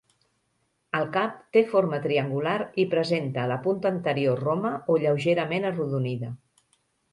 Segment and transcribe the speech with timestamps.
[0.99, 2.55] El cap té forma triangular
[2.85, 6.35] i presenta la punta anterior roma o lleugerament arrodonida.